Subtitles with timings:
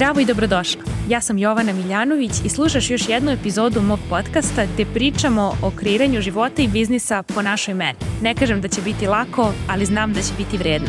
[0.00, 0.82] Zdravo i dobrodošla.
[1.08, 6.20] Ja sam Jovana Miljanović i slušaš još jednu epizodu mog podcasta gde pričamo o kreiranju
[6.20, 7.98] života i biznisa po našoj meni.
[8.22, 10.88] Ne kažem da će biti lako, ali znam da će biti vredno.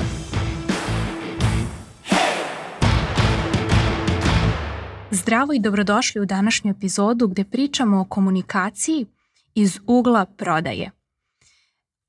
[5.12, 9.06] Zdravo i dobrodošli u današnju epizodu gde pričamo o komunikaciji
[9.56, 10.92] iz ugla prodaje–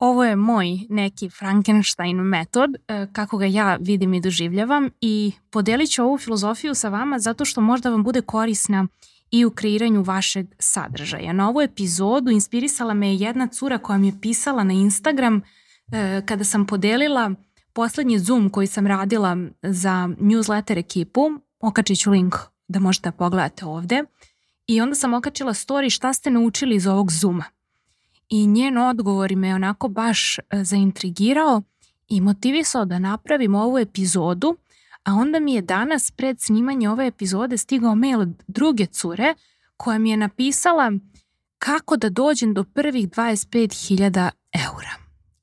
[0.02, 5.90] Ovo je moj neki Frankenstein metod, e, kako ga ja vidim i doživljavam i podelit
[5.90, 8.86] ću ovu filozofiju sa vama zato što možda vam bude korisna
[9.30, 11.32] i u kreiranju vašeg sadržaja.
[11.32, 15.42] Na ovu epizodu inspirisala me jedna cura koja mi je pisala na Instagram
[15.92, 17.30] e, kada sam podelila
[17.72, 21.30] poslednji Zoom koji sam radila za newsletter ekipu.
[21.60, 22.34] Okačit ću link
[22.68, 24.04] da možete da pogledate ovde.
[24.66, 27.44] I onda sam okačila story šta ste naučili iz ovog Zooma
[28.32, 31.62] i njen odgovor me onako baš e, zaintrigirao
[32.08, 34.56] i motivisao da napravim ovu epizodu,
[35.04, 39.34] a onda mi je danas pred snimanje ove epizode stigao mail od druge cure
[39.76, 40.92] koja mi je napisala
[41.58, 44.90] kako da dođem do prvih 25.000 eura.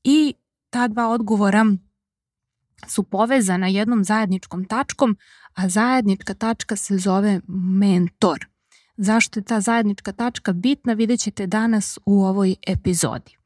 [0.04, 0.34] I
[0.70, 1.66] ta dva odgovora
[2.88, 5.18] su povezana jednom zajedničkom tačkom,
[5.54, 8.48] a zajednička tačka se zove mentor.
[9.02, 13.38] Zašto je ta zajednička tačka bitna vidjet ćete danas u ovoj epizodi.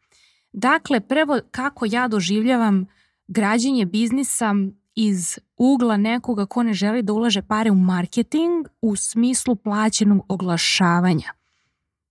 [0.53, 2.85] Dakle, prvo kako ja doživljavam
[3.27, 4.55] građenje biznisa
[4.95, 11.33] iz ugla nekoga ko ne želi da ulaže pare u marketing u smislu plaćenog oglašavanja.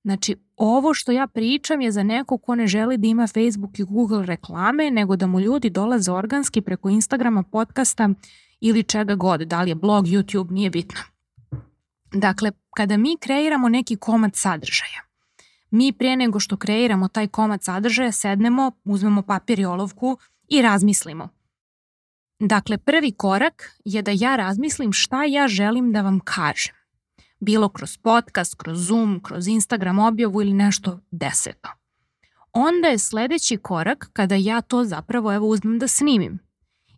[0.04, 3.82] Znači, ovo što ja pričam je za neko ko ne želi da ima Facebook i
[3.84, 8.10] Google reklame, nego da mu ljudi dolaze organski preko Instagrama, podcasta
[8.60, 11.00] ili čega god, da li je blog, YouTube, nije bitno.
[12.12, 15.02] Dakle, kada mi kreiramo neki komad sadržaja,
[15.70, 21.28] mi prije nego što kreiramo taj komad sadržaja sednemo, uzmemo papir i olovku i razmislimo.
[22.40, 26.74] Dakle, prvi korak je da ja razmislim šta ja želim da vam kažem.
[27.40, 31.68] Bilo kroz podcast, kroz Zoom, kroz Instagram objavu ili nešto deseto.
[32.52, 36.38] Onda je sledeći korak kada ja to zapravo evo uzmem da snimim.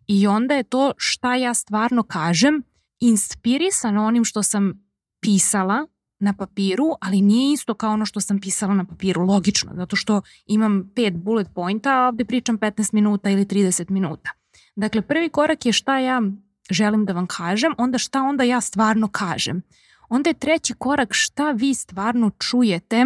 [0.07, 2.63] I onda je to šta ja stvarno kažem
[2.99, 4.84] inspirisan onim što sam
[5.25, 5.87] pisala
[6.19, 10.21] na papiru, ali nije isto kao ono što sam pisala na papiru, logično, zato što
[10.45, 14.29] imam pet bullet pointa, a ovde pričam 15 minuta ili 30 minuta.
[14.75, 16.21] Dakle, prvi korak je šta ja
[16.69, 19.61] želim da vam kažem, onda šta onda ja stvarno kažem.
[20.09, 23.05] Onda je treći korak šta vi stvarno čujete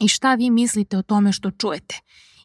[0.00, 2.00] i šta vi mislite o tome što čujete.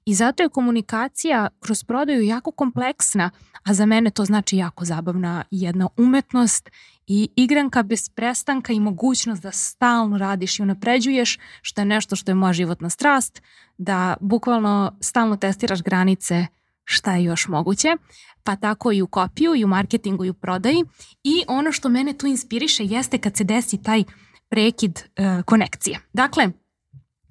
[0.05, 3.31] I zato je komunikacija kroz prodaju jako kompleksna,
[3.63, 6.69] a za mene to znači jako zabavna jedna umetnost
[7.07, 12.31] i igranka bez prestanka i mogućnost da stalno radiš i unapređuješ, što je nešto što
[12.31, 13.41] je moja životna strast,
[13.77, 16.45] da bukvalno stalno testiraš granice
[16.83, 17.97] šta je još moguće,
[18.43, 20.83] pa tako i u kopiju, i u marketingu, i u prodaji.
[21.23, 24.03] I ono što mene tu inspiriše jeste kad se desi taj
[24.49, 25.99] prekid e, konekcije.
[26.13, 26.51] Dakle,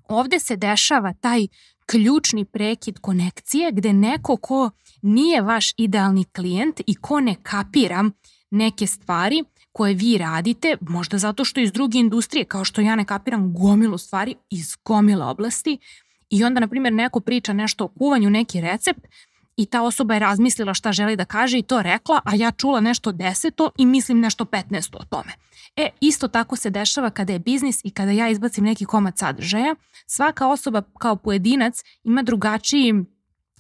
[0.08, 1.46] ovde se dešava taj
[1.86, 4.70] ključni prekid konekcije gde neko ko
[5.02, 8.10] nije vaš idealni klijent i ko ne kapira
[8.50, 13.04] neke stvari koje vi radite, možda zato što iz druge industrije, kao što ja ne
[13.04, 15.78] kapiram gomilu stvari iz gomile oblasti
[16.30, 19.06] i onda, na primjer, neko priča nešto o kuvanju, neki recept
[19.56, 22.81] i ta osoba je razmislila šta želi da kaže i to rekla, a ja čula
[22.81, 25.32] nešto deseto i mislim nešto petnesto o tome.
[25.76, 29.75] E, isto tako se dešava kada je biznis i kada ja izbacim neki komad sadržaja.
[30.06, 32.94] Svaka osoba kao pojedinac ima drugačiji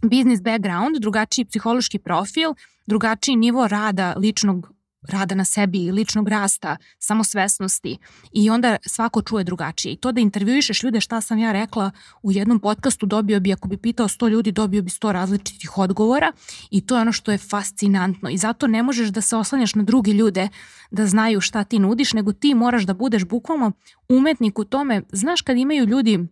[0.02, 2.54] biznis background, drugačiji psihološki profil,
[2.86, 4.73] drugačiji nivo rada ličnog
[5.08, 7.98] rada na sebi, ličnog rasta, samosvesnosti
[8.32, 9.92] i onda svako čuje drugačije.
[9.92, 11.90] I to da intervjuišeš ljude šta sam ja rekla
[12.22, 16.32] u jednom podcastu dobio bi, ako bi pitao 100 ljudi, dobio bi 100 različitih odgovora
[16.70, 19.82] i to je ono što je fascinantno i zato ne možeš da se oslanjaš na
[19.82, 20.48] druge ljude
[20.90, 23.72] da znaju šta ti nudiš, nego ti moraš da budeš bukvalno
[24.08, 25.02] umetnik u tome.
[25.12, 26.28] Znaš kad imaju ljudi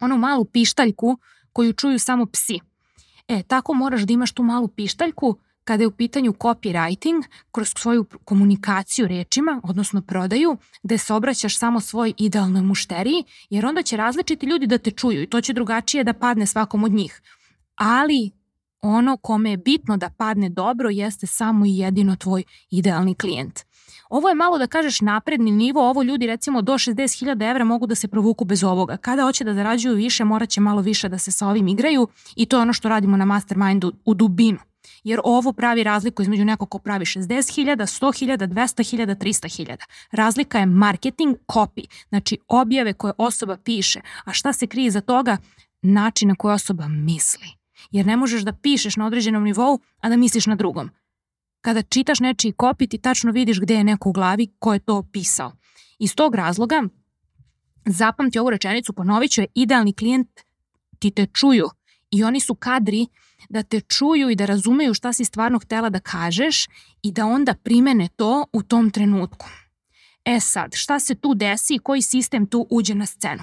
[0.00, 1.18] onu malu pištaljku
[1.52, 2.60] koju čuju samo psi.
[3.28, 7.22] E, tako moraš da imaš tu malu pištaljku kada je u pitanju copywriting,
[7.52, 13.82] kroz svoju komunikaciju rečima, odnosno prodaju, gde se obraćaš samo svoj idealnoj mušteriji, jer onda
[13.82, 17.22] će različiti ljudi da te čuju i to će drugačije da padne svakom od njih.
[17.74, 18.30] Ali
[18.80, 23.60] ono kome je bitno da padne dobro jeste samo i jedino tvoj idealni klijent.
[24.08, 27.94] Ovo je malo da kažeš napredni nivo, ovo ljudi recimo do 60.000 evra mogu da
[27.94, 28.96] se provuku bez ovoga.
[28.96, 32.46] Kada hoće da zarađuju više, morat će malo više da se sa ovim igraju i
[32.46, 34.58] to je ono što radimo na mastermindu u dubinu
[35.04, 39.76] jer ovo pravi razliku između nekog ko pravi 60.000, 100.000, 200.000, 300.000.
[40.10, 45.36] Razlika je marketing copy, znači objave koje osoba piše, a šta se krije za toga?
[45.82, 47.46] Način na koji osoba misli.
[47.90, 50.90] Jer ne možeš da pišeš na određenom nivou, a da misliš na drugom.
[51.60, 55.02] kada čitaš nečiji kopit i tačno vidiš gde je neko u glavi ko je to
[55.12, 55.52] pisao.
[55.98, 56.82] Iz tog razloga
[57.86, 60.28] zapamti ovu rečenicu, ponovit ću je, idealni klijent
[60.98, 61.68] ti te čuju
[62.10, 63.06] i oni su kadri
[63.48, 66.66] da te čuju i da razumeju šta si stvarno htela da kažeš
[67.02, 69.46] i da onda primene to u tom trenutku.
[70.24, 73.42] E sad, šta se tu desi i koji sistem tu uđe na scenu?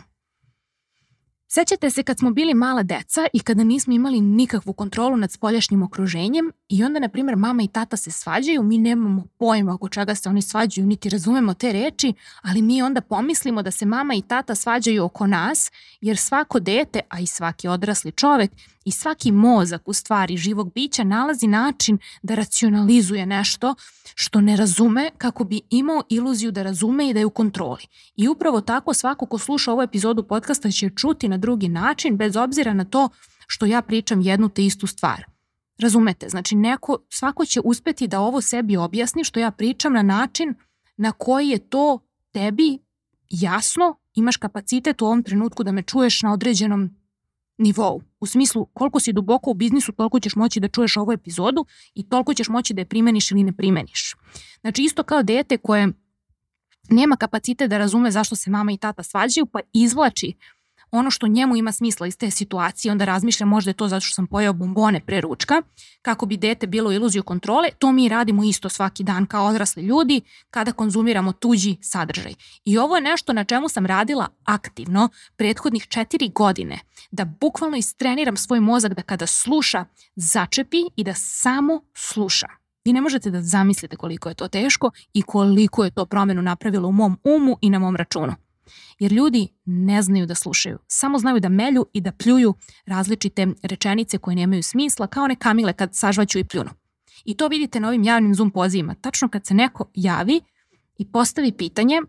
[1.56, 5.84] Sećate se kad smo bili mala deca i kada nismo imali nikakvu kontrolu nad spoljašnjim
[5.84, 10.16] okruženjem i onda, na primjer, mama i tata se svađaju, mi nemamo pojma oko čega
[10.16, 14.22] se oni svađaju, niti razumemo te reči, ali mi onda pomislimo da se mama i
[14.22, 15.72] tata svađaju oko nas,
[16.02, 18.52] jer svako dete, a i svaki odrasli čovek
[18.86, 23.76] i svaki mozak u stvari živog bića nalazi način da racionalizuje nešto
[24.16, 27.84] što ne razume kako bi imao iluziju da razume i da je u kontroli.
[28.16, 32.36] I upravo tako svako ko sluša ovu epizodu podcasta će čuti na drugi način bez
[32.36, 33.10] obzira na to
[33.48, 35.26] što ja pričam jednu te istu stvar.
[35.80, 36.30] Razumete?
[36.30, 40.56] Znači neko, svako će uspeti da ovo sebi objasni što ja pričam na način
[40.98, 42.00] na koji je to
[42.32, 42.80] tebi
[43.30, 46.90] jasno, imaš kapacitet u ovom trenutku da me čuješ na određenom
[47.58, 48.02] nivou.
[48.20, 51.66] U smislu, koliko si duboko u biznisu, toliko ćeš moći da čuješ ovu epizodu
[51.96, 54.16] i toliko ćeš moći da je primeniš ili ne primeniš.
[54.62, 55.88] Znači, isto kao dete koje
[56.90, 60.34] nema kapacitet da razume zašto se mama i tata svađaju, pa izvlači
[60.94, 64.14] ono što njemu ima smisla iz te situacije, onda razmišlja možda je to zato što
[64.16, 65.62] sam pojao bombone pre ručka,
[66.02, 70.22] kako bi dete bilo iluziju kontrole, to mi radimo isto svaki dan kao odrasli ljudi
[70.50, 72.34] kada konzumiramo tuđi sadržaj.
[72.66, 76.80] I ovo je nešto na čemu sam radila aktivno prethodnih četiri godine,
[77.12, 79.86] da bukvalno istreniram svoj mozak da kada sluša,
[80.16, 82.48] začepi i da samo sluša.
[82.86, 86.88] Vi ne možete da zamislite koliko je to teško i koliko je to promenu napravilo
[86.88, 88.43] u mom umu i na mom računu.
[89.00, 92.54] Jer ljudi ne znaju da slušaju, samo znaju da melju i da pljuju
[92.86, 96.70] različite rečenice koje nemaju smisla, kao one kamile kad sažvaću i pljunu.
[97.26, 98.96] I to vidite na ovim javnim Zoom pozivima.
[98.96, 100.42] Tačno kad se neko javi
[100.98, 102.02] i postavi pitanje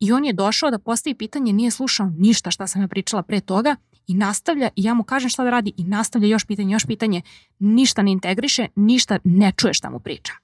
[0.00, 3.40] i on je došao da postavi pitanje, nije slušao ništa šta sam ja pričala pre
[3.40, 6.86] toga i nastavlja i ja mu kažem šta da radi i nastavlja još pitanje, još
[6.86, 7.22] pitanje,
[7.58, 10.36] ništa ne integriše, ništa ne čuje šta mu pričam.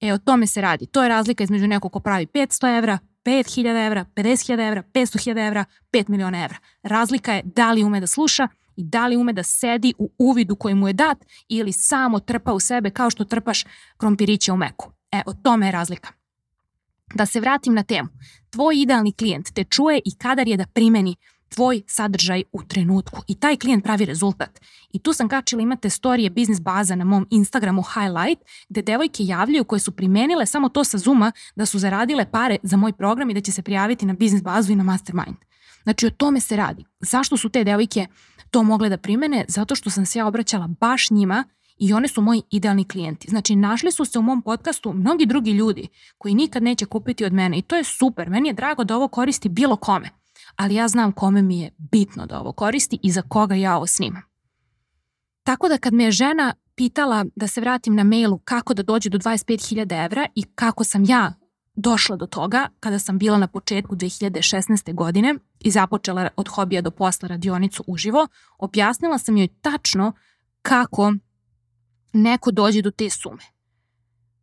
[0.00, 0.86] E, o tome se radi.
[0.86, 5.64] To je razlika između nekog ko pravi 500 evra, 5.000 evra, 50.000 evra, 500.000 evra,
[5.92, 6.56] 5 miliona evra.
[6.82, 10.56] Razlika je da li ume da sluša i da li ume da sedi u uvidu
[10.56, 13.64] koji mu je dat ili samo trpa u sebe kao što trpaš
[13.96, 14.92] krompiriće u meku.
[15.12, 16.12] E, o tome je razlika.
[17.14, 18.08] Da se vratim na temu.
[18.50, 21.16] Tvoj idealni klijent te čuje i kadar je da primeni
[21.54, 24.60] tvoj sadržaj u trenutku i taj klijent pravi rezultat.
[24.92, 29.64] I tu sam kačila, imate storije biznis baza na mom Instagramu Highlight, gde devojke javljaju
[29.64, 33.34] koje su primenile samo to sa Zuma da su zaradile pare za moj program i
[33.34, 35.36] da će se prijaviti na biznis bazu i na mastermind.
[35.82, 36.84] Znači o tome se radi.
[37.00, 38.06] Zašto su te devojke
[38.50, 39.44] to mogle da primene?
[39.48, 41.44] Zato što sam se ja obraćala baš njima
[41.78, 43.30] i one su moji idealni klijenti.
[43.30, 45.88] Znači, našli su se u mom podcastu mnogi drugi ljudi
[46.18, 48.30] koji nikad neće kupiti od mene i to je super.
[48.30, 50.21] Meni je drago da ovo koristi bilo kome
[50.56, 53.86] ali ja znam kome mi je bitno da ovo koristi i za koga ja ovo
[53.86, 54.22] snimam.
[55.42, 59.10] Tako da kad me je žena pitala da se vratim na mailu kako da dođe
[59.10, 61.32] do 25.000 evra i kako sam ja
[61.74, 64.94] došla do toga kada sam bila na početku 2016.
[64.94, 68.28] godine i započela od hobija do posla radionicu uživo,
[68.58, 70.12] objasnila sam joj tačno
[70.62, 71.14] kako
[72.12, 73.42] neko dođe do te sume.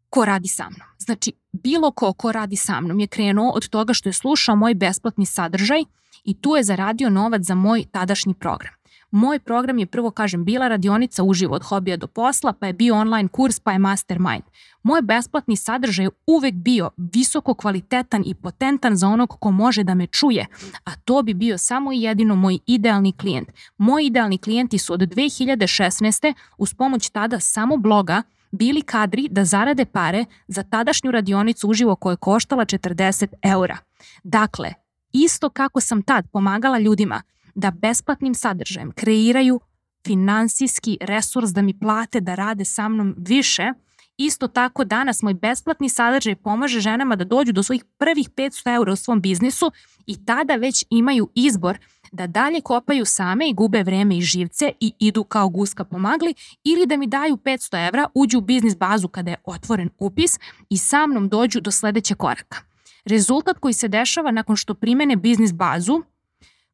[0.09, 0.87] Ko radi sa mnom?
[0.99, 4.73] Znači, bilo ko ko radi sa mnom je krenuo od toga što je slušao moj
[4.73, 5.83] besplatni sadržaj
[6.29, 8.73] i tu je zaradio novac za moj tadašnji program.
[9.11, 12.95] Moj program je prvo, kažem, bila radionica uživo od hobija do posla, pa je bio
[12.95, 14.43] online kurs, pa je mastermind.
[14.83, 19.93] Moj besplatni sadržaj je uvek bio visoko kvalitetan i potentan za onog ko može da
[19.93, 20.45] me čuje,
[20.83, 23.49] a to bi bio samo i jedino moj idealni klijent.
[23.77, 26.33] Moji idealni klijenti su od 2016.
[26.57, 28.21] uz pomoć tada samo bloga
[28.51, 33.77] bili kadri da zarade pare za tadašnju radionicu uživo koja je koštala 40 eura.
[34.23, 34.73] Dakle,
[35.13, 37.21] isto kako sam tad pomagala ljudima
[37.55, 39.59] da besplatnim sadržajem kreiraju
[40.07, 43.73] finansijski resurs da mi plate da rade sa mnom više,
[44.17, 48.93] isto tako danas moj besplatni sadržaj pomaže ženama da dođu do svojih prvih 500 eura
[48.93, 49.71] u svom biznisu
[50.05, 51.77] i tada već imaju izbor
[52.11, 56.85] da dalje kopaju same i gube vreme i živce i idu kao guska pomagli ili
[56.85, 60.39] da mi daju 500 evra, uđu u biznis bazu kada je otvoren upis
[60.69, 62.68] i sa mnom dođu do sledećeg koraka.
[63.09, 66.01] Rezultat koji se dešava nakon što primene biznis bazu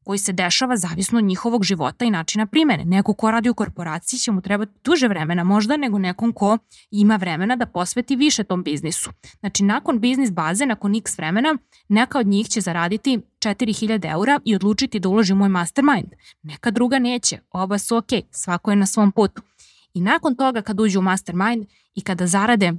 [0.04, 2.86] koji se dešava zavisno od njihovog života i načina primene.
[2.86, 6.58] Neko ko radi u korporaciji će mu trebati duže vremena možda nego nekom ko
[6.92, 9.10] ima vremena da posveti više tom biznisu.
[9.40, 11.58] Znači, nakon biznis baze, nakon x vremena,
[11.90, 16.14] neka od njih će zaraditi 4000 eura i odlučiti da uloži moj mastermind.
[16.44, 19.42] Neka druga neće, oba su ok, svako je na svom putu.
[19.94, 21.66] I nakon toga kad uđu u mastermind
[21.96, 22.74] i kada zarade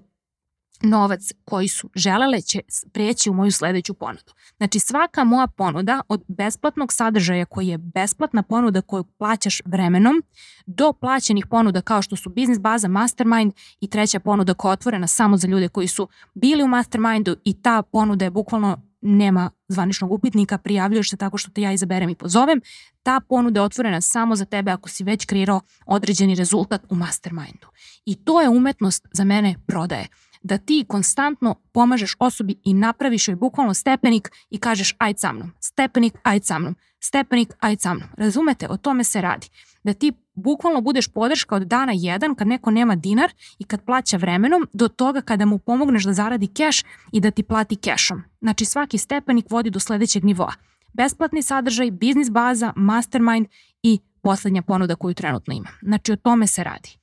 [0.83, 2.61] novac koji su želele će
[2.93, 4.33] preći u moju sledeću ponudu.
[4.57, 10.23] Znači svaka moja ponuda od besplatnog sadržaja koji je besplatna ponuda koju plaćaš vremenom
[10.67, 15.07] do plaćenih ponuda kao što su biznis baza, mastermind i treća ponuda koja je otvorena
[15.07, 20.13] samo za ljude koji su bili u mastermindu i ta ponuda je bukvalno nema zvaničnog
[20.13, 22.61] upitnika, prijavljuješ se tako što te ja izaberem i pozovem,
[23.03, 27.67] ta ponuda je otvorena samo za tebe ako si već kreirao određeni rezultat u mastermindu.
[28.05, 30.09] I to je umetnost za mene prodaje
[30.47, 35.53] da ti konstantno pomažeš osobi i napraviš joj bukvalno stepenik i kažeš ajde sa mnom,
[35.61, 38.09] stepenik, ajde sa mnom, stepenik, ajde sa mnom.
[38.17, 39.49] Razumete, o tome se radi.
[39.85, 44.17] Da ti bukvalno budeš podrška od dana jedan kad neko nema dinar i kad plaća
[44.17, 48.23] vremenom do toga kada mu pomogneš da zaradi keš i da ti plati kešom.
[48.41, 50.53] Znači svaki stepenik vodi do sledećeg nivoa.
[50.93, 53.47] Besplatni sadržaj, biznis baza, mastermind
[53.83, 55.69] i poslednja ponuda koju trenutno ima.
[55.83, 56.99] Znači o tome se radi.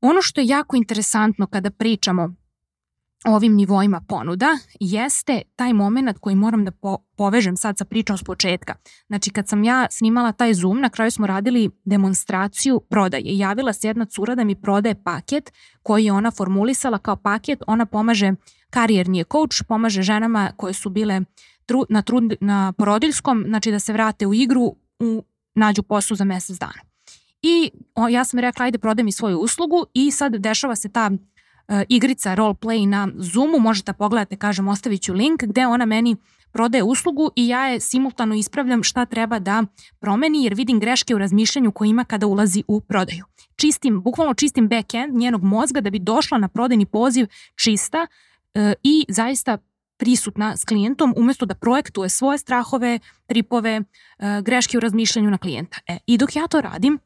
[0.00, 2.34] Ono što je jako interesantno kada pričamo
[3.24, 8.22] ovim nivoima ponuda jeste taj moment koji moram da po povežem sad sa pričom s
[8.22, 8.74] početka.
[9.06, 13.22] Znači kad sam ja snimala taj Zoom, na kraju smo radili demonstraciju prodaje.
[13.24, 17.62] Javila se jedna cura da mi prodaje paket koji je ona formulisala kao paket.
[17.66, 18.32] Ona pomaže,
[18.70, 21.20] karijerni je coach, pomaže ženama koje su bile
[21.66, 26.24] tru, na, trud, na porodiljskom, znači da se vrate u igru, u, nađu poslu za
[26.24, 26.80] mesec dana.
[27.42, 31.10] I o, ja sam rekla, ajde prodaj mi svoju uslugu i sad dešava se ta
[31.88, 36.16] igrica role play na Zoomu, možete da pogledate, kažem, ostavit ću link, gde ona meni
[36.56, 39.64] prodaje uslugu i ja je simultano ispravljam šta treba da
[40.00, 43.24] promeni jer vidim greške u razmišljanju koje ima kada ulazi u prodaju.
[43.56, 49.04] Čistim, bukvalno čistim backend njenog mozga da bi došla na prodajni poziv čista uh, i
[49.08, 49.58] zaista
[49.96, 55.78] prisutna s klijentom umesto da projektuje svoje strahove, tripove, uh, greške u razmišljanju na klijenta.
[55.86, 56.98] E, I dok ja to radim,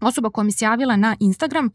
[0.00, 1.70] osoba koja mi se javila na Instagram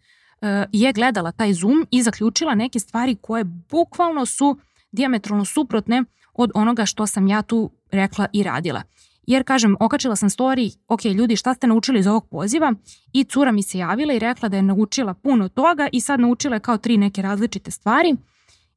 [0.71, 4.57] je gledala taj Zoom i zaključila neke stvari koje bukvalno su
[4.91, 6.03] diametralno suprotne
[6.33, 8.81] od onoga što sam ja tu rekla i radila.
[9.27, 12.73] Jer, kažem, okačila sam story, ok, ljudi, šta ste naučili iz ovog poziva?
[13.13, 16.55] I cura mi se javila i rekla da je naučila puno toga i sad naučila
[16.55, 18.15] je kao tri neke različite stvari.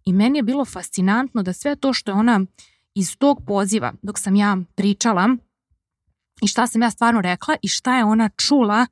[0.05, 2.41] I meni je bilo fascinantno da sve to što je ona
[2.95, 5.37] iz tog poziva, dok sam ja pričala
[6.43, 8.87] i šta sam ja stvarno rekla i šta je ona čula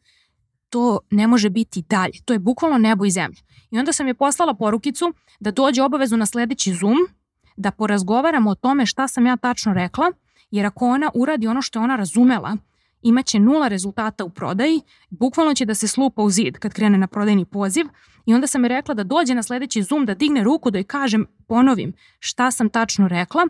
[0.71, 2.12] to ne može biti dalje.
[2.25, 3.39] To je bukvalno nebo i zemlja.
[3.71, 6.97] I onda sam je poslala porukicu da dođe obavezno na sledeći Zoom,
[7.57, 10.12] da porazgovaramo o tome šta sam ja tačno rekla,
[10.50, 12.57] jer ako ona uradi ono što je ona razumela,
[13.03, 17.07] imaće nula rezultata u prodaji, bukvalno će da se slupa u zid kad krene na
[17.07, 17.87] prodajni poziv
[18.27, 20.85] i onda sam je rekla da dođe na sledeći Zoom, da digne ruku, da joj
[20.85, 23.43] kažem, ponovim šta sam tačno rekla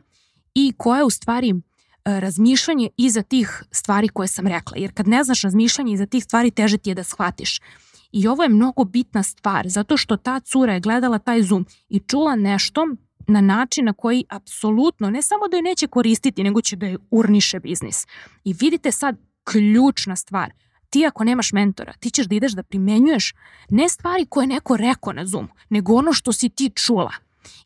[0.55, 1.55] i koja je u stvari
[2.05, 4.77] razmišljanje iza tih stvari koje sam rekla.
[4.77, 7.61] Jer kad ne znaš razmišljanje iza tih stvari, teže ti je da shvatiš.
[8.13, 12.01] I ovo je mnogo bitna stvar, zato što ta cura je gledala taj Zoom i
[12.01, 12.87] čula nešto
[13.27, 16.99] na način na koji apsolutno ne samo da je neće koristiti, nego će da je
[17.11, 18.07] urniše biznis.
[18.45, 20.53] I vidite sad ključna stvar.
[20.91, 23.35] Ti ako nemaš mentora, ti ćeš da ideš da primenjuješ
[23.69, 27.13] ne stvari koje neko rekao na Zoomu, nego ono što si ti čula.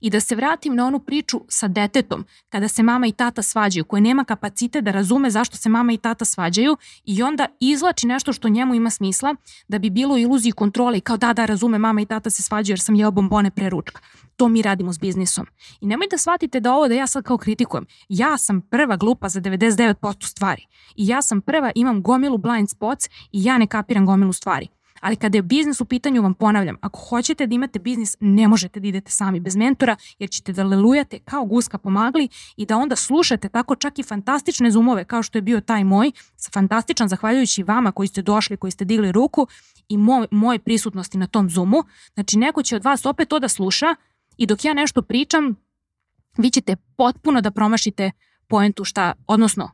[0.01, 3.85] I da se vratim na onu priču sa detetom, kada se mama i tata svađaju,
[3.85, 8.33] koje nema kapacite da razume zašto se mama i tata svađaju i onda izlači nešto
[8.33, 9.35] što njemu ima smisla
[9.69, 12.73] da bi bilo iluziji kontrole i kao da, da, razume, mama i tata se svađaju
[12.73, 14.01] jer sam jeo bombone pre ručka.
[14.37, 15.47] To mi radimo s biznisom.
[15.81, 17.87] I nemoj da shvatite da ovo da ja sad kao kritikujem.
[18.09, 20.67] Ja sam prva glupa za 99% stvari.
[20.97, 24.69] I ja sam prva, imam gomilu blind spots i ja ne kapiram gomilu stvari.
[25.05, 28.81] Ali kada je biznis u pitanju, vam ponavljam, ako hoćete da imate biznis, ne možete
[28.81, 32.97] da idete sami bez mentora, jer ćete da lelujate kao guska pomagli i da onda
[32.97, 36.13] slušate tako čak i fantastične zoomove, kao što je bio taj moj,
[36.53, 39.47] fantastičan zahvaljujući vama koji ste došli, koji ste digli ruku
[39.89, 41.83] i moj, moje prisutnosti na tom zoomu.
[42.15, 43.95] Znači, neko će od vas opet to da sluša
[44.37, 45.57] i dok ja nešto pričam,
[46.39, 48.11] vi ćete potpuno da promašite
[48.49, 49.71] poentu šta, odnosno,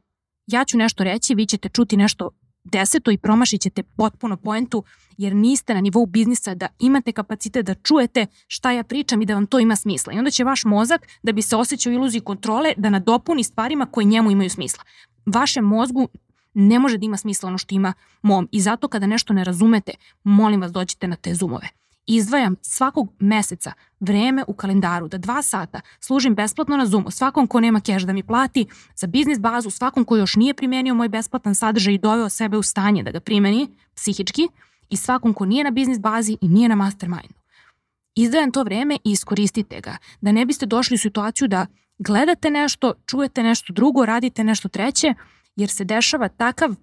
[0.46, 2.30] ja ću nešto reći, vi ćete čuti nešto
[2.72, 4.84] deseto i promašit ćete potpuno poentu
[5.18, 9.34] jer niste na nivou biznisa da imate kapacitet da čujete šta ja pričam i da
[9.34, 10.12] vam to ima smisla.
[10.12, 14.04] I onda će vaš mozak da bi se osjećao iluziji kontrole da nadopuni stvarima koje
[14.04, 14.84] njemu imaju smisla.
[15.26, 16.08] Vašem mozgu
[16.54, 19.92] ne može da ima smisla ono što ima mom i zato kada nešto ne razumete,
[20.24, 25.80] molim vas dođite na te zoomove izdvajam svakog meseca vreme u kalendaru da dva sata
[26.00, 28.66] služim besplatno na Zoomu svakom ko nema keš da mi plati
[28.97, 32.62] za biznis bazu, svakom ko još nije primenio moj besplatan sadržaj i doveo sebe u
[32.62, 34.49] stanje da ga primeni psihički
[34.88, 37.35] i svakom ko nije na biznis bazi i nije na mastermindu.
[38.14, 41.66] Izdvajam to vreme i iskoristite ga, da ne biste došli u situaciju da
[41.99, 45.14] gledate nešto, čujete nešto drugo, radite nešto treće,
[45.57, 46.75] jer se dešava takav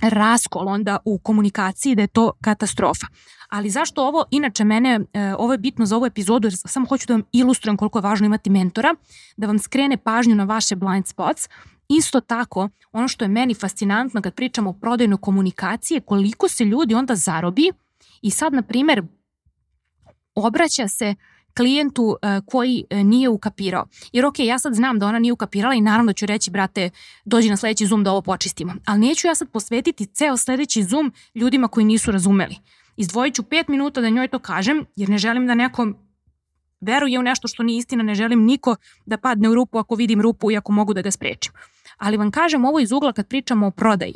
[0.00, 3.06] raskol onda u komunikaciji da je to katastrofa.
[3.48, 7.06] Ali zašto ovo, inače mene, e, ovo je bitno za ovu epizodu jer samo hoću
[7.06, 8.94] da vam ilustrujem koliko je važno imati mentora,
[9.36, 11.48] da vam skrene pažnju na vaše blind spots.
[11.88, 16.64] Isto tako, ono što je meni fascinantno kad pričamo o prodajnoj komunikaciji je koliko se
[16.64, 17.72] ljudi onda zarobi
[18.22, 19.02] i sad, na primer,
[20.34, 21.14] obraća se
[21.56, 23.86] klijentu uh, koji uh, nije ukapirao.
[24.12, 26.90] Jer ok, ja sad znam da ona nije ukapirala i naravno ću reći, brate,
[27.24, 28.74] dođi na sledeći Zoom da ovo počistimo.
[28.86, 32.56] Ali neću ja sad posvetiti ceo sledeći Zoom ljudima koji nisu razumeli.
[32.96, 35.96] Izdvojit ću pet minuta da njoj to kažem, jer ne želim da nekom
[36.80, 40.20] veruje u nešto što nije istina, ne želim niko da padne u rupu ako vidim
[40.20, 41.52] rupu i ako mogu da ga sprečim.
[41.96, 44.14] Ali vam kažem ovo iz ugla kad pričamo o prodaji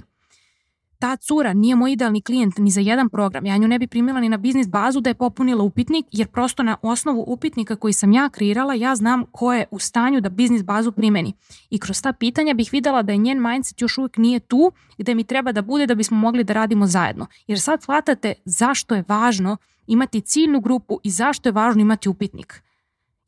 [0.99, 3.47] ta cura nije moj idealni klijent ni za jedan program.
[3.47, 6.63] Ja nju ne bi primila ni na biznis bazu da je popunila upitnik, jer prosto
[6.63, 10.63] na osnovu upitnika koji sam ja kreirala, ja znam ko je u stanju da biznis
[10.65, 11.33] bazu primeni.
[11.71, 15.15] I kroz ta pitanja bih videla da je njen mindset još uvijek nije tu gde
[15.15, 17.27] mi treba da bude da bismo mogli da radimo zajedno.
[17.47, 22.63] Jer sad shvatate zašto je važno imati ciljnu grupu i zašto je važno imati upitnik.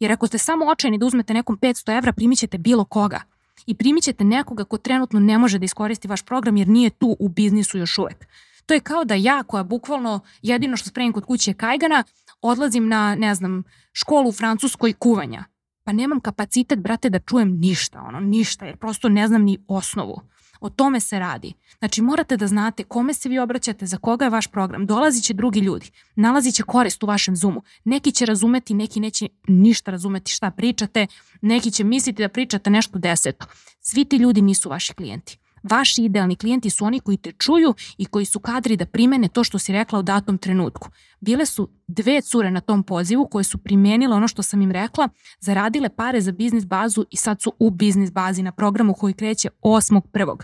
[0.01, 3.21] Jer ako ste samo očajni da uzmete nekom 500 evra, primit ćete bilo koga
[3.67, 7.17] i primit ćete nekoga ko trenutno ne može da iskoristi vaš program jer nije tu
[7.19, 8.27] u biznisu još uvek.
[8.67, 12.05] To je kao da ja koja bukvalno jedino što spremim kod kuće je kajgana,
[12.43, 13.63] odlazim na, ne znam,
[13.93, 15.45] školu u Francuskoj kuvanja.
[15.85, 20.23] Pa nemam kapacitet, brate, da čujem ništa, ono, ništa, jer prosto ne znam ni osnovu.
[20.61, 21.53] O tome se radi.
[21.79, 24.87] Znači morate da znate kome se vi obraćate, za koga je vaš program.
[24.87, 27.63] Dolazit će drugi ljudi, nalazit će korist u vašem Zoomu.
[27.85, 31.07] Neki će razumeti, neki neće ništa razumeti šta pričate,
[31.41, 33.47] neki će misliti da pričate nešto deseto.
[33.81, 35.39] Svi ti ljudi nisu vaši klijenti.
[35.63, 39.45] Vaši idealni klijenti su oni koji te čuju i koji su kadri da primene to
[39.45, 40.89] što si rekla u datom trenutku.
[41.21, 45.09] Bile su dve cure na tom pozivu koje su primenile ono što sam im rekla,
[45.41, 49.49] zaradile pare za biznis bazu i sad su u biznis bazi na programu koji kreće
[49.63, 50.37] 8.1.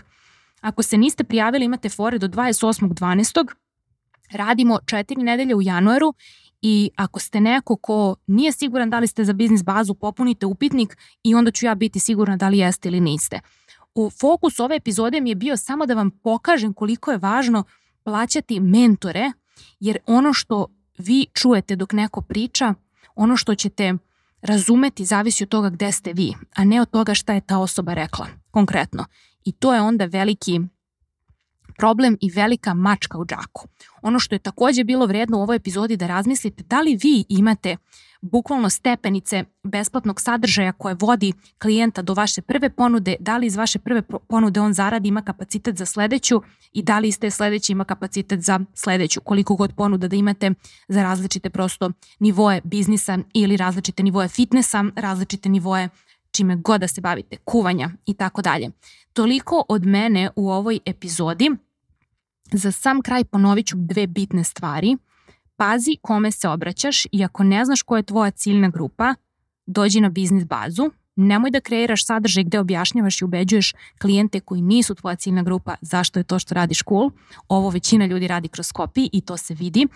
[0.61, 3.47] Ako se niste prijavili, imate fore do 28.12.
[4.31, 6.13] Radimo četiri nedelje u januaru
[6.61, 10.97] i ako ste neko ko nije siguran da li ste za biznis bazu, popunite upitnik
[11.23, 13.39] i onda ću ja biti sigurna da li jeste ili niste
[13.97, 17.63] u fokus ove epizode mi je bio samo da vam pokažem koliko je važno
[18.03, 19.31] plaćati mentore,
[19.79, 22.73] jer ono što vi čujete dok neko priča,
[23.15, 23.93] ono što ćete
[24.41, 27.93] razumeti zavisi od toga gde ste vi, a ne od toga šta je ta osoba
[27.93, 29.05] rekla konkretno.
[29.45, 30.59] I to je onda veliki
[31.77, 33.67] problem i velika mačka u džaku.
[34.01, 37.77] Ono što je takođe bilo vredno u ovoj epizodi da razmislite da li vi imate
[38.21, 43.79] bukvalno stepenice besplatnog sadržaja koje vodi klijenta do vaše prve ponude, da li iz vaše
[43.79, 46.41] prve ponude on zaradi, ima kapacitet za sledeću
[46.73, 50.51] i da li iz te sledeće ima kapacitet za sledeću, koliko god ponuda da imate
[50.87, 55.89] za različite prosto nivoje biznisa ili različite nivoje fitnessa, različite nivoje
[56.31, 58.69] čime god da se bavite, kuvanja i tako dalje.
[59.13, 61.49] Toliko od mene u ovoj epizodi.
[62.51, 64.97] Za sam kraj ponovit ću dve bitne stvari.
[65.57, 69.15] Pazi kome se obraćaš i ako ne znaš koja je tvoja ciljna grupa,
[69.65, 74.95] dođi na biznis bazu, nemoj da kreiraš sadržaj gde objašnjavaš i ubeđuješ klijente koji nisu
[74.95, 77.11] tvoja ciljna grupa zašto je to što radiš cool.
[77.47, 79.87] Ovo većina ljudi radi kroz copy i to se vidi.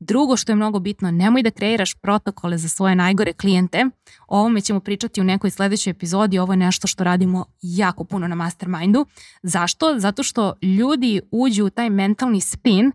[0.00, 3.84] Drugo što je mnogo bitno, nemoj da kreiraš protokole za svoje najgore klijente.
[4.28, 6.38] O ovome ćemo pričati u nekoj sledećoj epizodi.
[6.38, 9.06] Ovo je nešto što radimo jako puno na mastermindu.
[9.42, 9.94] Zašto?
[9.98, 12.92] Zato što ljudi uđu u taj mentalni spin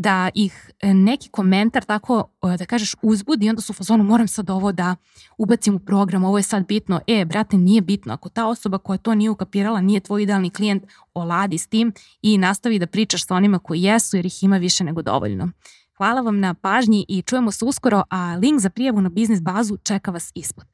[0.00, 4.04] da ih e, neki komentar tako, e, da kažeš, uzbudi i onda su u fazonu
[4.04, 4.96] moram sad ovo da
[5.38, 7.00] ubacim u program, ovo je sad bitno.
[7.06, 8.14] E, brate, nije bitno.
[8.14, 10.82] Ako ta osoba koja to nije ukapirala nije tvoj idealni klijent,
[11.14, 14.84] oladi s tim i nastavi da pričaš sa onima koji jesu jer ih ima više
[14.84, 15.50] nego dovoljno.
[15.96, 19.76] Hvala vam na pažnji i čujemo se uskoro, a link za prijavu na biznis bazu
[19.76, 20.64] čeka vas ispod.